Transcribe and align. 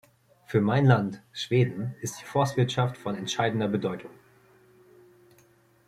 Für 0.47 0.61
mein 0.61 0.87
Land, 0.87 1.21
Schweden, 1.31 1.93
ist 2.01 2.19
die 2.21 2.25
Forstwirtschaft 2.25 2.97
von 2.97 3.13
entscheidender 3.15 3.67
Bedeutung. 3.67 4.09